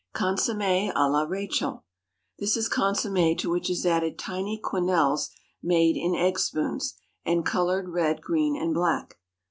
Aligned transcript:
Consommé 0.15 0.91
à 0.95 1.07
la 1.11 1.25
Rachel. 1.27 1.83
This 2.39 2.57
is 2.57 2.67
consommé 2.67 3.37
to 3.37 3.51
which 3.51 3.69
is 3.69 3.85
added 3.85 4.17
tiny 4.17 4.57
quenelles 4.59 5.29
made 5.61 5.95
in 5.95 6.13
eggspoons, 6.13 6.93
and 7.23 7.45
colored 7.45 7.87
red, 7.89 8.19
green, 8.19 8.59
and 8.59 8.73
black. 8.73 9.19